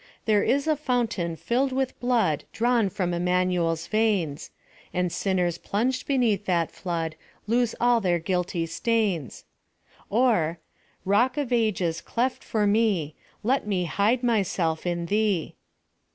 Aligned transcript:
There 0.25 0.41
is 0.41 0.65
a 0.67 0.75
fountain 0.75 1.37
filFd 1.37 1.71
with 1.73 1.99
blood, 1.99 2.45
Drawn 2.51 2.89
from 2.89 3.13
Immanuel's 3.13 3.85
veins; 3.85 4.49
And 4.91 5.11
sinners 5.11 5.59
plunged 5.59 6.07
beneath 6.07 6.45
that 6.45 6.71
llood 6.73 7.13
Lose 7.45 7.75
all 7.79 8.01
their 8.01 8.17
guilty 8.17 8.65
stains. 8.65 9.43
Or, 10.09 10.57
Kock 11.07 11.37
of 11.37 11.53
Ages, 11.53 12.01
cleft 12.01 12.43
for 12.43 12.65
roe, 12.65 13.11
Let 13.43 13.67
me 13.67 13.85
hide 13.85 14.23
myself 14.23 14.87
in 14.87 15.05
Thee. 15.05 15.53